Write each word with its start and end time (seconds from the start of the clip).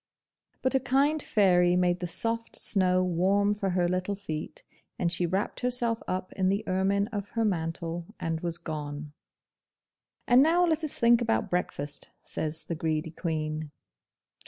But 0.63 0.73
a 0.73 0.79
kind 0.79 1.21
fairy 1.21 1.75
made 1.75 1.99
the 1.99 2.07
soft 2.07 2.55
snow 2.55 3.03
warm 3.03 3.53
for 3.53 3.69
her 3.69 3.87
little 3.87 4.15
feet, 4.15 4.63
and 4.97 5.11
she 5.11 5.27
wrapped 5.27 5.59
herself 5.59 6.01
up 6.07 6.33
in 6.33 6.49
the 6.49 6.67
ermine 6.67 7.05
of 7.09 7.29
her 7.37 7.45
mantle, 7.45 8.07
and 8.19 8.39
was 8.41 8.57
gone! 8.57 9.13
'And 10.27 10.41
now 10.41 10.65
let 10.65 10.83
us 10.83 10.97
think 10.97 11.21
about 11.21 11.51
breakfast,' 11.51 12.09
says 12.23 12.63
the 12.63 12.73
greedy 12.73 13.11
Queen. 13.11 13.69